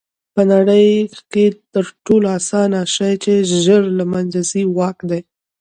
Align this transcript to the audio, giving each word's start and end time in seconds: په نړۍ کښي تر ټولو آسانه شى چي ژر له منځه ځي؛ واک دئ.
په 0.33 0.41
نړۍ 0.51 0.87
کښي 1.31 1.45
تر 1.73 1.85
ټولو 2.05 2.25
آسانه 2.37 2.79
شى 2.95 3.11
چي 3.23 3.33
ژر 3.63 3.83
له 3.99 4.05
منځه 4.13 4.39
ځي؛ 4.49 4.63
واک 4.77 4.97
دئ. 5.09 5.21